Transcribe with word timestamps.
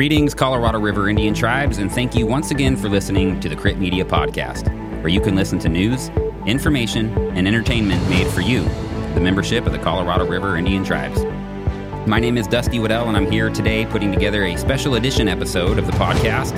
Greetings, 0.00 0.32
Colorado 0.32 0.80
River 0.80 1.10
Indian 1.10 1.34
tribes, 1.34 1.76
and 1.76 1.92
thank 1.92 2.14
you 2.14 2.26
once 2.26 2.50
again 2.50 2.74
for 2.74 2.88
listening 2.88 3.38
to 3.40 3.50
the 3.50 3.54
Crit 3.54 3.76
Media 3.76 4.02
Podcast, 4.02 4.66
where 5.02 5.08
you 5.08 5.20
can 5.20 5.36
listen 5.36 5.58
to 5.58 5.68
news, 5.68 6.08
information, 6.46 7.12
and 7.36 7.46
entertainment 7.46 8.08
made 8.08 8.26
for 8.28 8.40
you, 8.40 8.62
the 9.12 9.20
membership 9.20 9.66
of 9.66 9.72
the 9.72 9.78
Colorado 9.78 10.26
River 10.26 10.56
Indian 10.56 10.82
tribes. 10.84 11.22
My 12.08 12.18
name 12.18 12.38
is 12.38 12.46
Dusty 12.46 12.78
Waddell, 12.78 13.08
and 13.08 13.16
I'm 13.18 13.30
here 13.30 13.50
today 13.50 13.84
putting 13.84 14.10
together 14.10 14.44
a 14.44 14.56
special 14.56 14.94
edition 14.94 15.28
episode 15.28 15.78
of 15.78 15.84
the 15.84 15.92
podcast 15.92 16.54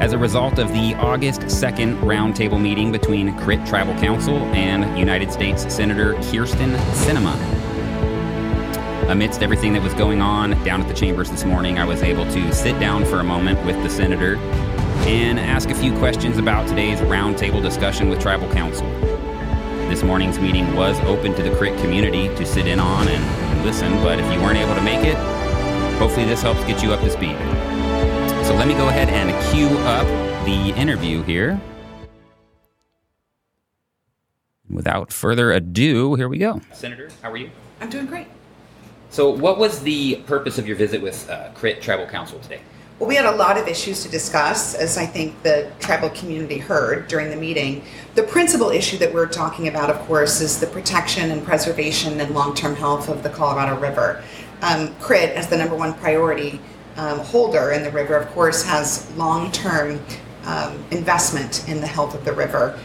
as 0.00 0.12
a 0.12 0.18
result 0.18 0.60
of 0.60 0.68
the 0.68 0.94
August 0.94 1.40
2nd 1.40 1.98
roundtable 2.02 2.62
meeting 2.62 2.92
between 2.92 3.36
Crit 3.38 3.66
Tribal 3.66 3.94
Council 3.94 4.36
and 4.54 4.96
United 4.96 5.32
States 5.32 5.74
Senator 5.74 6.14
Kyrsten 6.14 6.76
Sinema. 6.92 7.75
Amidst 9.08 9.40
everything 9.40 9.72
that 9.74 9.82
was 9.82 9.94
going 9.94 10.20
on 10.20 10.50
down 10.64 10.82
at 10.82 10.88
the 10.88 10.94
chambers 10.94 11.30
this 11.30 11.44
morning, 11.44 11.78
I 11.78 11.84
was 11.84 12.02
able 12.02 12.24
to 12.24 12.52
sit 12.52 12.80
down 12.80 13.04
for 13.04 13.20
a 13.20 13.24
moment 13.24 13.64
with 13.64 13.80
the 13.84 13.88
senator 13.88 14.36
and 15.06 15.38
ask 15.38 15.70
a 15.70 15.76
few 15.76 15.96
questions 15.98 16.38
about 16.38 16.66
today's 16.66 16.98
roundtable 16.98 17.62
discussion 17.62 18.08
with 18.08 18.18
Tribal 18.18 18.50
Council. 18.52 18.88
This 19.88 20.02
morning's 20.02 20.40
meeting 20.40 20.74
was 20.74 20.98
open 21.02 21.36
to 21.36 21.42
the 21.44 21.54
CRIT 21.54 21.78
community 21.78 22.26
to 22.34 22.44
sit 22.44 22.66
in 22.66 22.80
on 22.80 23.06
and, 23.06 23.22
and 23.24 23.64
listen, 23.64 23.92
but 24.02 24.18
if 24.18 24.32
you 24.32 24.40
weren't 24.40 24.58
able 24.58 24.74
to 24.74 24.82
make 24.82 25.06
it, 25.06 25.16
hopefully 25.98 26.26
this 26.26 26.42
helps 26.42 26.64
get 26.64 26.82
you 26.82 26.92
up 26.92 26.98
to 27.02 27.10
speed. 27.10 27.36
So 28.44 28.56
let 28.56 28.66
me 28.66 28.74
go 28.74 28.88
ahead 28.88 29.08
and 29.08 29.30
cue 29.52 29.68
up 29.86 30.06
the 30.44 30.76
interview 30.76 31.22
here. 31.22 31.60
Without 34.68 35.12
further 35.12 35.52
ado, 35.52 36.16
here 36.16 36.28
we 36.28 36.38
go. 36.38 36.60
Senator, 36.72 37.08
how 37.22 37.30
are 37.30 37.36
you? 37.36 37.52
I'm 37.80 37.88
doing 37.88 38.06
great. 38.06 38.26
So, 39.10 39.30
what 39.30 39.58
was 39.58 39.80
the 39.80 40.16
purpose 40.26 40.58
of 40.58 40.66
your 40.66 40.76
visit 40.76 41.00
with 41.00 41.28
uh, 41.30 41.50
CRIT 41.54 41.80
Tribal 41.80 42.06
Council 42.06 42.38
today? 42.40 42.60
Well, 42.98 43.08
we 43.08 43.14
had 43.14 43.26
a 43.26 43.36
lot 43.36 43.58
of 43.58 43.68
issues 43.68 44.02
to 44.04 44.08
discuss, 44.08 44.74
as 44.74 44.96
I 44.96 45.04
think 45.04 45.42
the 45.42 45.70
tribal 45.80 46.08
community 46.10 46.56
heard 46.56 47.08
during 47.08 47.28
the 47.28 47.36
meeting. 47.36 47.84
The 48.14 48.22
principal 48.22 48.70
issue 48.70 48.96
that 48.98 49.12
we're 49.12 49.28
talking 49.28 49.68
about, 49.68 49.90
of 49.90 49.98
course, 50.06 50.40
is 50.40 50.58
the 50.58 50.66
protection 50.66 51.30
and 51.30 51.44
preservation 51.44 52.20
and 52.20 52.34
long 52.34 52.54
term 52.54 52.74
health 52.74 53.08
of 53.08 53.22
the 53.22 53.28
Colorado 53.28 53.78
River. 53.78 54.22
Um, 54.62 54.94
CRIT, 54.96 55.30
as 55.36 55.46
the 55.48 55.58
number 55.58 55.76
one 55.76 55.92
priority 55.94 56.58
um, 56.96 57.18
holder 57.18 57.72
in 57.72 57.82
the 57.82 57.90
river, 57.90 58.16
of 58.16 58.28
course, 58.30 58.62
has 58.64 59.14
long 59.14 59.52
term 59.52 60.00
um, 60.44 60.82
investment 60.90 61.68
in 61.68 61.80
the 61.80 61.86
health 61.86 62.14
of 62.14 62.24
the 62.24 62.32
river. 62.32 62.78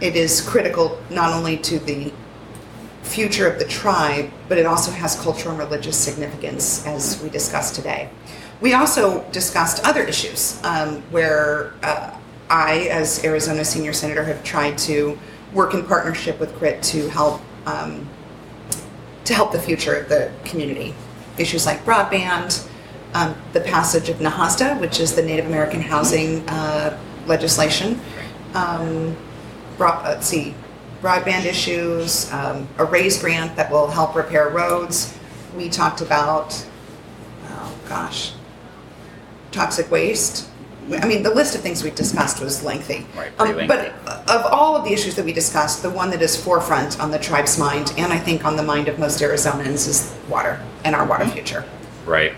It 0.00 0.16
is 0.16 0.40
critical 0.40 0.98
not 1.10 1.32
only 1.32 1.58
to 1.58 1.78
the 1.78 2.12
future 3.02 3.48
of 3.48 3.58
the 3.58 3.64
tribe, 3.64 4.30
but 4.48 4.58
it 4.58 4.66
also 4.66 4.90
has 4.90 5.18
cultural 5.20 5.50
and 5.54 5.58
religious 5.58 5.96
significance, 5.96 6.86
as 6.86 7.22
we 7.22 7.30
discussed 7.30 7.74
today. 7.74 8.10
We 8.60 8.74
also 8.74 9.24
discussed 9.30 9.84
other 9.84 10.02
issues 10.02 10.60
um, 10.64 11.02
where 11.10 11.74
uh, 11.82 12.16
I, 12.50 12.88
as 12.90 13.24
Arizona 13.24 13.64
senior 13.64 13.92
senator, 13.92 14.24
have 14.24 14.42
tried 14.42 14.76
to 14.78 15.18
work 15.52 15.74
in 15.74 15.84
partnership 15.84 16.40
with 16.40 16.54
CRIT 16.56 16.82
to 16.84 17.08
help 17.08 17.40
um, 17.66 18.08
to 19.24 19.34
help 19.34 19.52
the 19.52 19.60
future 19.60 19.94
of 19.94 20.08
the 20.08 20.32
community. 20.44 20.94
Issues 21.36 21.66
like 21.66 21.84
broadband, 21.84 22.66
um, 23.14 23.36
the 23.52 23.60
passage 23.60 24.08
of 24.08 24.16
NAHASDA, 24.16 24.80
which 24.80 25.00
is 25.00 25.14
the 25.14 25.22
Native 25.22 25.46
American 25.46 25.82
housing 25.82 26.48
uh, 26.48 26.98
legislation. 27.26 28.00
Um, 28.54 29.16
brought, 29.76 30.02
let's 30.02 30.26
see, 30.26 30.54
broadband 31.02 31.44
issues, 31.44 32.30
um, 32.32 32.68
a 32.78 32.84
raise 32.84 33.20
grant 33.20 33.56
that 33.56 33.70
will 33.70 33.88
help 33.88 34.14
repair 34.14 34.48
roads. 34.48 35.16
We 35.56 35.68
talked 35.68 36.00
about, 36.00 36.66
oh 37.48 37.74
gosh, 37.88 38.32
toxic 39.52 39.90
waste. 39.90 40.48
I 40.90 41.06
mean, 41.06 41.22
the 41.22 41.34
list 41.34 41.54
of 41.54 41.60
things 41.60 41.84
we 41.84 41.90
discussed 41.90 42.40
was 42.40 42.64
lengthy. 42.64 43.06
Right, 43.14 43.30
Um, 43.38 43.52
pretty 43.52 43.66
but 43.66 43.92
of 44.30 44.46
all 44.46 44.74
of 44.74 44.84
the 44.84 44.92
issues 44.92 45.14
that 45.16 45.24
we 45.24 45.34
discussed, 45.34 45.82
the 45.82 45.90
one 45.90 46.10
that 46.10 46.22
is 46.22 46.34
forefront 46.34 46.98
on 46.98 47.10
the 47.10 47.18
tribe's 47.18 47.58
mind, 47.58 47.92
and 47.98 48.10
I 48.12 48.18
think 48.18 48.44
on 48.44 48.56
the 48.56 48.62
mind 48.62 48.88
of 48.88 48.98
most 48.98 49.20
Arizonans, 49.20 49.86
is 49.86 50.14
water 50.30 50.60
and 50.84 50.96
our 50.96 51.04
water 51.04 51.26
future. 51.26 51.64
Right. 52.06 52.32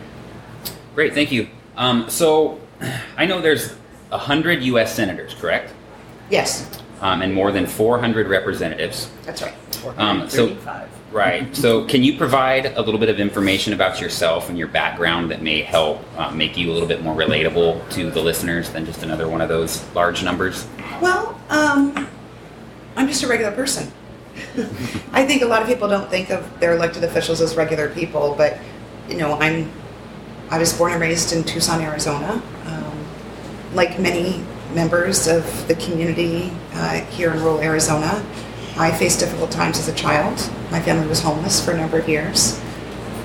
Great, 0.97 1.15
thank 1.15 1.31
you. 1.31 1.49
Um, 1.77 2.11
so, 2.11 2.61
I 3.17 3.25
know 3.27 3.41
there's 3.41 3.71
100 4.09 4.63
U.S. 4.65 4.95
senators, 4.95 5.35
correct? 5.35 5.73
Yes, 6.29 6.69
Um, 7.01 7.23
and 7.23 7.33
more 7.33 7.51
than 7.51 7.67
400 7.67 8.29
representatives. 8.29 9.11
that's 9.25 9.43
right. 9.43 9.55
Um, 9.97 10.29
so, 10.29 10.55
right. 11.13 11.55
So, 11.57 11.87
can 11.87 12.03
you 12.03 12.19
provide 12.19 12.67
a 12.67 12.83
little 12.83 13.01
bit 13.01 13.09
of 13.09 13.19
information 13.19 13.73
about 13.73 14.01
yourself 14.01 14.51
and 14.51 14.59
your 14.59 14.69
background 14.69 15.31
that 15.31 15.41
may 15.41 15.63
help 15.63 16.05
uh, 16.19 16.31
make 16.31 16.59
you 16.59 16.71
a 16.71 16.73
little 16.73 16.89
bit 16.89 17.03
more 17.03 17.15
relatable 17.15 17.89
to 17.93 18.11
the 18.11 18.21
listeners 18.21 18.69
than 18.71 18.85
just 18.85 19.03
another 19.03 19.29
one 19.29 19.41
of 19.41 19.49
those 19.49 19.83
large 19.95 20.23
numbers? 20.23 20.67
Well, 21.01 21.41
um, 21.49 22.07
I'm 22.97 23.09
just 23.09 23.23
a 23.23 23.29
regular 23.29 23.53
person. 23.53 23.91
I 25.13 25.25
think 25.25 25.43
a 25.43 25.47
lot 25.47 25.63
of 25.63 25.69
people 25.69 25.89
don't 25.89 26.11
think 26.11 26.31
of 26.31 26.61
their 26.61 26.77
elected 26.77 27.05
officials 27.05 27.41
as 27.41 27.57
regular 27.57 27.89
people, 27.89 28.35
but 28.37 28.59
you 29.09 29.17
know, 29.17 29.35
I'm 29.35 29.71
I 30.51 30.59
was 30.59 30.73
born 30.73 30.93
and 30.93 31.01
raised 31.01 31.33
in 31.33 31.45
Tucson, 31.45 31.81
Arizona. 31.81 32.43
Um, 32.67 33.07
like 33.73 33.99
many 34.01 34.45
members 34.75 35.27
of 35.27 35.69
the 35.69 35.75
community 35.77 36.53
uh, 36.75 37.01
here 37.07 37.33
in 37.33 37.41
rural 37.41 37.61
Arizona, 37.61 38.25
I 38.77 38.93
faced 38.93 39.21
difficult 39.21 39.51
times 39.51 39.79
as 39.79 39.89
a 39.89 39.95
child. 39.95 40.39
My 40.71 40.81
family 40.81 41.07
was 41.07 41.21
homeless 41.21 41.63
for 41.65 41.73
a 41.73 41.77
number 41.77 41.99
of 41.99 42.09
years. 42.09 42.61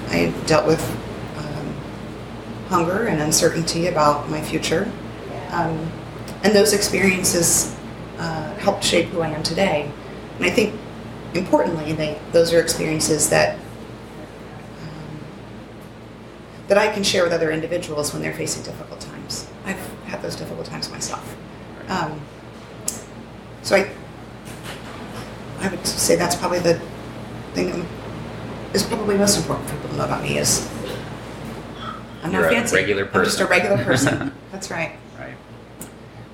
I 0.10 0.34
dealt 0.46 0.66
with 0.68 0.82
um, 1.38 1.74
hunger 2.70 3.08
and 3.08 3.22
uncertainty 3.22 3.88
about 3.88 4.30
my 4.30 4.42
future. 4.42 4.92
Um, 5.52 5.92
and 6.44 6.54
those 6.54 6.74
experiences 6.74 7.76
uh, 8.18 8.54
helped 8.56 8.84
shape 8.84 9.08
who 9.08 9.22
I 9.22 9.30
am 9.30 9.44
today. 9.44 9.92
And 10.38 10.46
I 10.46 10.50
think, 10.50 10.80
importantly, 11.34 11.94
they, 11.94 12.20
those 12.32 12.54
are 12.54 12.60
experiences 12.60 13.30
that 13.30 13.58
um, 14.82 15.20
that 16.68 16.78
I 16.78 16.92
can 16.92 17.04
share 17.04 17.24
with 17.24 17.32
other 17.34 17.52
individuals 17.52 18.14
when 18.14 18.22
they're 18.22 18.34
facing 18.34 18.64
difficult 18.64 19.00
times. 19.00 19.48
I've 19.66 19.78
had 20.06 20.22
those 20.22 20.36
difficult 20.36 20.66
times 20.66 20.90
myself. 20.90 21.36
Um, 21.88 22.20
so 23.62 23.76
I, 23.76 23.90
I 25.60 25.70
would 25.70 25.86
say 25.86 26.16
that's 26.16 26.36
probably 26.36 26.60
the 26.60 26.80
thing 27.54 27.72
that 27.72 27.86
is 28.74 28.84
probably 28.84 29.18
most 29.18 29.38
important 29.38 29.68
for 29.70 29.76
people 29.76 29.90
to 29.92 29.98
know 29.98 30.06
about 30.06 30.24
me 30.24 30.38
is 30.38 30.70
I'm 32.24 32.32
You're 32.32 32.42
not 32.42 32.52
a 32.52 32.56
fancy. 32.56 32.76
regular 32.76 33.10
I'm 33.14 33.24
just 33.24 33.40
a 33.40 33.46
regular 33.46 33.84
person. 33.84 34.34
that's 34.52 34.72
right. 34.72 34.96
Right. 35.20 35.36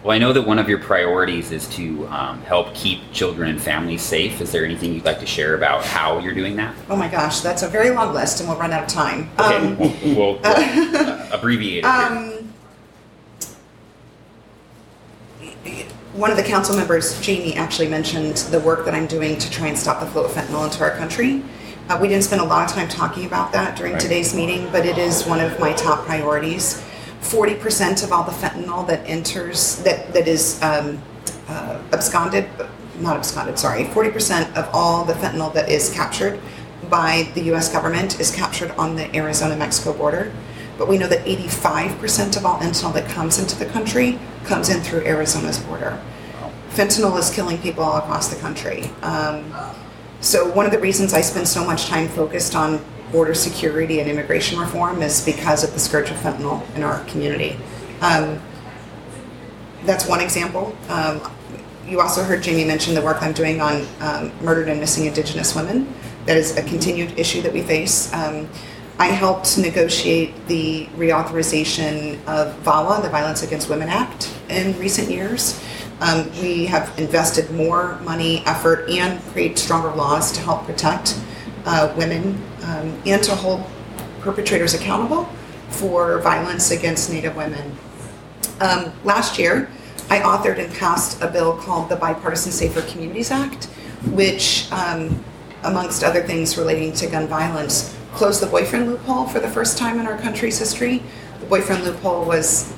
Well, 0.04 0.16
I 0.16 0.18
know 0.18 0.34
that 0.34 0.42
one 0.42 0.58
of 0.58 0.68
your 0.68 0.80
priorities 0.80 1.52
is 1.52 1.68
to 1.76 2.08
um, 2.08 2.42
help 2.42 2.74
keep 2.74 3.12
children 3.12 3.50
and 3.50 3.62
families 3.62 4.02
safe. 4.02 4.42
Is 4.42 4.52
there 4.52 4.66
anything 4.66 4.96
you'd 4.96 5.06
like 5.06 5.20
to 5.20 5.28
share 5.28 5.54
about 5.54 5.86
how 5.86 6.18
you're 6.18 6.34
doing 6.34 6.56
that? 6.56 6.74
Oh 6.90 6.96
my 6.96 7.08
gosh, 7.08 7.42
that's 7.42 7.62
a 7.62 7.68
very 7.68 7.92
long 7.92 8.12
list, 8.12 8.40
and 8.40 8.50
we'll 8.50 8.58
run 8.58 8.72
out 8.74 8.82
of 8.84 8.90
time. 8.90 9.30
Okay, 9.40 9.56
Um, 9.58 9.78
we'll, 9.80 9.94
we'll, 10.04 10.16
we'll 10.16 10.40
uh, 10.44 11.30
abbreviate 11.32 11.84
it. 11.84 11.86
um, 11.86 12.32
one 16.14 16.32
of 16.32 16.38
the 16.38 16.44
council 16.44 16.76
members, 16.76 17.22
Jamie, 17.22 17.54
actually 17.54 17.88
mentioned 17.88 18.38
the 18.52 18.60
work 18.60 18.86
that 18.86 18.96
I'm 18.96 19.06
doing 19.08 19.38
to 19.38 19.52
try 19.52 19.68
and 19.68 19.78
stop 19.78 20.00
the 20.00 20.08
flow 20.08 20.26
of 20.26 20.32
fentanyl 20.32 20.66
into 20.66 20.82
our 20.84 20.92
country. 20.98 21.44
Uh, 21.90 22.00
we 22.02 22.08
didn't 22.08 22.24
spend 22.24 22.42
a 22.42 22.46
lot 22.46 22.68
of 22.68 22.76
time 22.76 22.88
talking 22.90 23.26
about 23.26 23.52
that 23.54 23.78
during 23.78 23.94
Right. 23.94 24.02
today's 24.02 24.34
meeting, 24.34 24.68
but 24.72 24.84
it 24.86 24.98
is 24.98 25.26
one 25.28 25.40
of 25.40 25.60
my 25.60 25.74
top 25.74 26.06
priorities. 26.06 26.84
40% 27.22 28.04
of 28.04 28.12
all 28.12 28.24
the 28.24 28.32
fentanyl 28.32 28.86
that 28.88 29.08
enters, 29.08 29.78
that, 29.84 30.14
that 30.14 30.28
is 30.28 30.62
um, 30.62 31.02
uh, 31.48 31.82
absconded, 31.94 32.48
not 33.00 33.16
absconded, 33.16 33.58
sorry, 33.58 33.86
40% 33.86 34.56
of 34.56 34.70
all 34.74 35.06
the 35.06 35.14
fentanyl 35.14 35.54
that 35.54 35.70
is 35.70 35.92
captured 35.94 36.40
by 36.90 37.32
the 37.36 37.42
US 37.54 37.72
government 37.72 38.20
is 38.20 38.32
captured 38.32 38.72
on 38.72 38.96
the 38.96 39.16
Arizona 39.16 39.56
Mexico 39.56 39.94
border. 39.94 40.32
But 40.78 40.88
we 40.88 40.97
know 40.97 41.08
that 41.08 41.26
85% 41.26 42.38
of 42.38 42.46
all 42.46 42.59
fentanyl 42.59 42.94
that 42.94 43.08
comes 43.09 43.38
into 43.38 43.58
the 43.58 43.66
country 43.68 44.20
comes 44.46 44.70
in 44.70 44.82
through 44.82 45.02
Arizona's 45.02 45.59
border. 45.59 46.02
Fentanyl 46.72 47.18
is 47.20 47.29
killing 47.29 47.58
people 47.59 47.84
all 47.84 47.97
across 47.97 48.29
the 48.29 48.40
country. 48.40 48.90
Um, 49.03 49.53
so, 50.22 50.50
one 50.52 50.66
of 50.66 50.72
the 50.72 50.79
reasons 50.79 51.14
I 51.14 51.22
spend 51.22 51.47
so 51.47 51.66
much 51.66 51.88
time 51.88 52.08
focused 52.08 52.56
on 52.56 52.84
border 53.11 53.34
security 53.34 53.99
and 53.99 54.09
immigration 54.09 54.59
reform 54.59 55.02
is 55.02 55.23
because 55.25 55.63
of 55.63 55.73
the 55.73 55.79
scourge 55.79 56.09
of 56.09 56.17
fentanyl 56.17 56.63
in 56.75 56.84
our 56.84 57.03
community. 57.05 57.58
Um, 58.02 58.41
that's 59.84 60.08
one 60.08 60.22
example. 60.22 60.75
Um, 60.90 61.22
you 61.87 61.99
also 61.99 62.23
heard 62.23 62.41
Jamie 62.41 62.63
mention 62.63 62.93
the 62.93 63.02
work 63.02 63.22
I'm 63.22 63.34
doing 63.34 63.59
on 63.61 63.85
um, 63.99 64.31
murdered 64.43 64.69
and 64.69 64.79
missing 64.79 65.05
Indigenous 65.05 65.55
women. 65.55 65.93
That 66.25 66.37
is 66.37 66.55
a 66.58 66.63
continued 66.63 67.17
issue 67.19 67.41
that 67.41 67.52
we 67.52 67.61
face. 67.61 68.13
Um, 68.13 68.47
I 68.99 69.08
helped 69.08 69.58
negotiate 69.58 70.47
the 70.47 70.85
reauthorization 70.96 72.23
of 72.28 72.55
VAWA, 72.63 73.02
the 73.02 73.09
Violence 73.09 73.41
Against 73.41 73.67
Women 73.67 73.90
Act, 73.90 74.31
in 74.47 74.78
recent 74.78 75.09
years. 75.09 75.59
Um, 76.02 76.29
we 76.41 76.66
have 76.67 76.97
invested 76.99 77.49
more 77.52 77.99
money, 78.02 78.43
effort, 78.46 78.90
and 78.90 79.19
create 79.34 79.58
stronger 79.58 79.91
laws 79.96 80.31
to 80.34 80.41
help 80.41 80.66
protect 80.66 81.19
uh, 81.66 81.93
women 81.97 82.41
um, 82.63 83.02
and 83.05 83.23
to 83.23 83.35
hold 83.35 83.63
perpetrators 84.19 84.73
accountable 84.73 85.25
for 85.69 86.19
violence 86.19 86.72
against 86.72 87.11
Native 87.11 87.35
women. 87.35 87.75
Um, 88.59 88.93
last 89.03 89.40
year, 89.40 89.69
I 90.09 90.19
authored 90.19 90.59
and 90.59 90.72
passed 90.73 91.22
a 91.22 91.28
bill 91.28 91.55
called 91.58 91.90
the 91.90 91.96
Bipartisan 91.96 92.52
Safer 92.52 92.81
Communities 92.81 93.31
Act, 93.31 93.66
which, 94.11 94.72
um, 94.72 95.23
amongst 95.63 96.03
other 96.03 96.22
things 96.22 96.58
relating 96.58 96.91
to 96.93 97.08
gun 97.08 97.28
violence, 97.28 97.97
closed 98.13 98.41
the 98.41 98.47
boyfriend 98.47 98.87
loophole 98.87 99.25
for 99.25 99.40
the 99.40 99.47
first 99.47 99.78
time 99.78 99.99
in 99.99 100.05
our 100.05 100.17
country's 100.17 100.59
history. 100.59 101.02
The 101.40 101.46
boyfriend 101.46 101.84
loophole 101.84 102.25
was 102.25 102.73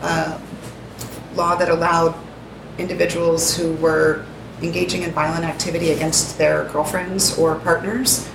a 0.00 0.40
law 1.34 1.56
that 1.56 1.68
allowed 1.68 2.14
individuals 2.78 3.56
who 3.56 3.74
were 3.74 4.24
engaging 4.62 5.02
in 5.02 5.12
violent 5.12 5.44
activity 5.44 5.90
against 5.90 6.38
their 6.38 6.64
girlfriends 6.64 7.38
or 7.38 7.56
partners 7.56 8.28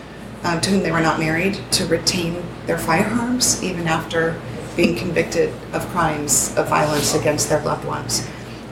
um, 0.43 0.61
to 0.61 0.69
whom 0.69 0.83
they 0.83 0.91
were 0.91 1.01
not 1.01 1.19
married 1.19 1.59
to 1.71 1.85
retain 1.85 2.43
their 2.65 2.77
firearms 2.77 3.63
even 3.63 3.87
after 3.87 4.39
being 4.75 4.95
convicted 4.95 5.53
of 5.73 5.85
crimes 5.89 6.55
of 6.57 6.67
violence 6.67 7.13
against 7.13 7.49
their 7.49 7.61
loved 7.63 7.85
ones. 7.85 8.27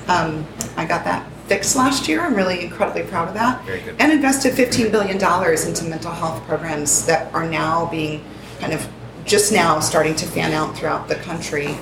Um, 0.07 0.45
I 0.75 0.85
got 0.85 1.03
that 1.05 1.29
fixed 1.45 1.75
last 1.75 2.07
year. 2.07 2.21
I'm 2.21 2.33
really 2.33 2.63
incredibly 2.63 3.03
proud 3.03 3.27
of 3.27 3.33
that. 3.35 3.63
Very 3.65 3.81
good. 3.81 3.95
And 3.99 4.11
invested 4.11 4.53
$15 4.53 4.91
billion 4.91 5.17
into 5.17 5.83
mental 5.85 6.11
health 6.11 6.41
programs 6.43 7.05
that 7.05 7.33
are 7.33 7.45
now 7.45 7.85
being 7.87 8.23
kind 8.59 8.73
of 8.73 8.87
just 9.25 9.51
now 9.51 9.79
starting 9.79 10.15
to 10.15 10.25
fan 10.25 10.53
out 10.53 10.75
throughout 10.75 11.07
the 11.07 11.15
country 11.15 11.77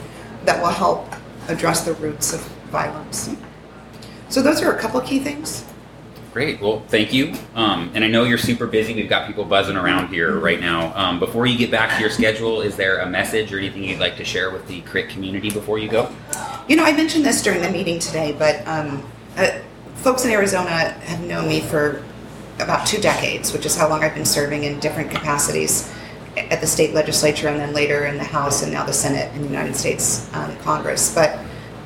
that 0.46 0.62
will 0.62 0.70
help 0.70 1.14
address 1.48 1.86
the 1.86 1.94
roots 1.96 2.34
of 2.34 2.42
violence. 2.72 3.30
So 4.30 4.42
those 4.42 4.62
are 4.62 4.72
a 4.72 4.80
couple 4.80 5.02
key 5.02 5.20
things. 5.20 5.66
Great. 6.32 6.62
Well, 6.62 6.82
thank 6.90 7.12
you. 7.12 7.34
Um, 7.56 7.92
and 7.96 8.04
I 8.04 8.08
know 8.08 8.24
you're 8.24 8.38
super 8.38 8.68
busy. 8.68 8.94
We've 8.94 9.10
got 9.10 9.26
people 9.26 9.44
buzzing 9.44 9.76
around 9.76 10.10
here 10.10 10.38
right 10.38 10.60
now. 10.60 10.94
Um, 10.96 11.20
before 11.20 11.48
you 11.48 11.58
get 11.58 11.72
back 11.72 11.96
to 11.96 12.02
your 12.02 12.12
schedule, 12.12 12.62
is 12.62 12.76
there 12.76 13.00
a 13.00 13.10
message 13.10 13.52
or 13.52 13.58
anything 13.58 13.84
you'd 13.84 14.00
like 14.00 14.16
to 14.18 14.24
share 14.24 14.52
with 14.52 14.68
the 14.68 14.82
CRIT 14.82 15.10
community 15.10 15.50
before 15.50 15.80
you 15.80 15.90
go? 15.90 16.14
You 16.68 16.76
know, 16.76 16.84
I 16.84 16.92
mentioned 16.92 17.26
this 17.26 17.42
during 17.42 17.62
the 17.62 17.72
meeting 17.72 17.98
today, 17.98 18.36
but 18.38 18.66
um, 18.68 19.04
uh, 19.38 19.60
folks 19.96 20.24
in 20.24 20.30
Arizona 20.30 20.70
have 20.70 21.22
known 21.22 21.48
me 21.48 21.62
for 21.62 22.04
about 22.60 22.86
two 22.86 23.02
decades, 23.02 23.52
which 23.52 23.66
is 23.66 23.76
how 23.76 23.90
long 23.90 24.04
I've 24.04 24.14
been 24.14 24.26
serving 24.26 24.66
in 24.66 24.80
different 24.80 25.10
capacities 25.10 25.92
at 26.38 26.62
the 26.62 26.68
state 26.68 26.94
legislature 26.94 27.48
and 27.48 27.60
then 27.60 27.74
later 27.74 28.06
in 28.06 28.18
the 28.18 28.24
House 28.24 28.62
and 28.62 28.72
now 28.72 28.86
the 28.86 28.94
Senate 28.94 29.34
in 29.36 29.42
the 29.42 29.48
United 29.48 29.76
States 29.76 30.32
um, 30.36 30.56
Congress. 30.58 31.14
But 31.14 31.40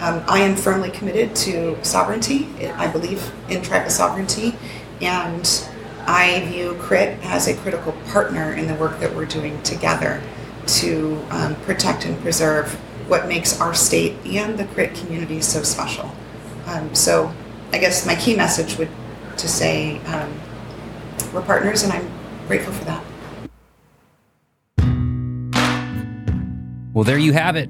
um, 0.03 0.21
I 0.27 0.39
am 0.39 0.57
firmly 0.57 0.91
committed 0.91 1.33
to 1.37 1.81
sovereignty. 1.81 2.49
I 2.75 2.87
believe 2.87 3.31
in 3.47 3.61
tribal 3.61 3.89
sovereignty, 3.89 4.53
and 4.99 5.49
I 6.05 6.45
view 6.45 6.75
CRIT 6.81 7.19
as 7.23 7.47
a 7.47 7.55
critical 7.55 7.93
partner 8.07 8.51
in 8.51 8.67
the 8.67 8.75
work 8.75 8.99
that 8.99 9.15
we're 9.15 9.25
doing 9.25 9.61
together 9.63 10.21
to 10.65 11.25
um, 11.29 11.55
protect 11.61 12.05
and 12.05 12.19
preserve 12.19 12.73
what 13.07 13.29
makes 13.29 13.61
our 13.61 13.73
state 13.73 14.13
and 14.25 14.59
the 14.59 14.65
CRIT 14.65 14.93
community 14.93 15.39
so 15.39 15.63
special. 15.63 16.11
Um, 16.65 16.93
so, 16.93 17.33
I 17.71 17.77
guess 17.77 18.05
my 18.05 18.15
key 18.15 18.35
message 18.35 18.77
would 18.77 18.89
to 19.37 19.47
say 19.47 19.99
um, 20.01 20.33
we're 21.33 21.43
partners, 21.43 21.83
and 21.83 21.93
I'm 21.93 22.11
grateful 22.47 22.73
for 22.73 22.83
that. 22.83 23.03
Well, 26.93 27.05
there 27.05 27.17
you 27.17 27.31
have 27.31 27.55
it. 27.55 27.69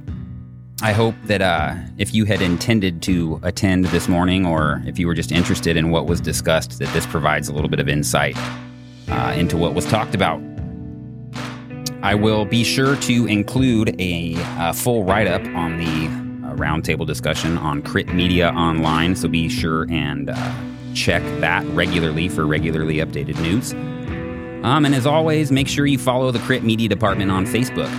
I 0.81 0.91
hope 0.91 1.15
that 1.25 1.41
uh, 1.41 1.75
if 1.97 2.13
you 2.13 2.25
had 2.25 2.41
intended 2.41 3.01
to 3.03 3.39
attend 3.43 3.85
this 3.85 4.07
morning, 4.07 4.45
or 4.45 4.81
if 4.85 4.99
you 4.99 5.07
were 5.07 5.13
just 5.13 5.31
interested 5.31 5.77
in 5.77 5.91
what 5.91 6.07
was 6.07 6.19
discussed, 6.19 6.79
that 6.79 6.91
this 6.93 7.05
provides 7.05 7.47
a 7.47 7.53
little 7.53 7.69
bit 7.69 7.79
of 7.79 7.87
insight 7.87 8.35
uh, 9.07 9.33
into 9.37 9.55
what 9.55 9.75
was 9.75 9.85
talked 9.85 10.15
about. 10.15 10.41
I 12.01 12.15
will 12.15 12.43
be 12.43 12.65
sure 12.65 12.97
to 12.97 13.25
include 13.27 13.95
a, 13.99 14.35
a 14.59 14.73
full 14.73 15.05
write 15.05 15.27
up 15.27 15.45
on 15.55 15.77
the 15.77 16.47
uh, 16.47 16.53
roundtable 16.55 17.07
discussion 17.07 17.57
on 17.57 17.81
Crit 17.81 18.13
Media 18.13 18.49
Online, 18.49 19.15
so 19.15 19.29
be 19.29 19.47
sure 19.47 19.89
and 19.89 20.31
uh, 20.31 20.53
check 20.93 21.23
that 21.39 21.65
regularly 21.67 22.27
for 22.27 22.45
regularly 22.45 22.95
updated 22.95 23.39
news. 23.41 23.73
Um, 24.65 24.85
and 24.85 24.93
as 24.93 25.05
always, 25.05 25.51
make 25.51 25.67
sure 25.67 25.85
you 25.85 25.97
follow 25.97 26.31
the 26.31 26.39
Crit 26.39 26.63
Media 26.63 26.89
Department 26.89 27.31
on 27.31 27.45
Facebook. 27.45 27.91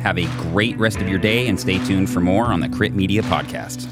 Have 0.00 0.18
a 0.18 0.24
great 0.50 0.78
rest 0.78 1.00
of 1.00 1.08
your 1.08 1.18
day 1.18 1.48
and 1.48 1.60
stay 1.60 1.78
tuned 1.84 2.08
for 2.10 2.20
more 2.20 2.46
on 2.46 2.60
the 2.60 2.68
Crit 2.68 2.94
Media 2.94 3.22
Podcast. 3.22 3.86